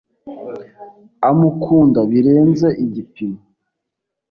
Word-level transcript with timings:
amukunda 1.29 1.99
birenze 2.11 2.67
igipimo 2.85 3.39